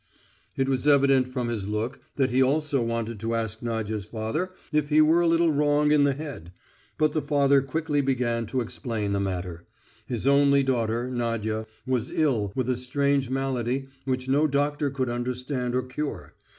It 0.57 0.67
was 0.67 0.87
evident 0.87 1.27
from 1.27 1.49
his 1.49 1.67
look 1.67 1.99
that 2.15 2.31
he 2.31 2.41
also 2.41 2.81
wanted 2.81 3.19
to 3.19 3.35
ask 3.35 3.61
Nadya's 3.61 4.03
father 4.03 4.49
if 4.71 4.89
he 4.89 4.99
were 4.99 5.21
a 5.21 5.27
little 5.27 5.51
wrong 5.51 5.91
in 5.91 6.05
the 6.05 6.13
head.... 6.15 6.51
But 6.97 7.13
the 7.13 7.21
father 7.21 7.61
quickly 7.61 8.01
began 8.01 8.47
to 8.47 8.61
explain 8.61 9.11
the 9.13 9.19
matter: 9.19 9.67
his 10.07 10.25
only 10.25 10.63
daughter, 10.63 11.07
Nadya, 11.07 11.67
was 11.85 12.09
ill 12.09 12.51
with 12.55 12.67
a 12.67 12.77
strange 12.77 13.29
malady 13.29 13.89
which 14.05 14.27
no 14.27 14.47
doctor 14.47 14.89
could 14.89 15.07
understand 15.07 15.73
nor 15.73 15.83
cure. 15.83 16.33